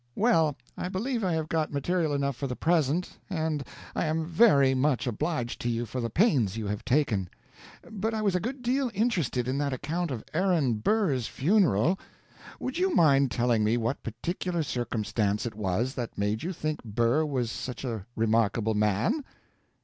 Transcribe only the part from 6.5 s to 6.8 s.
you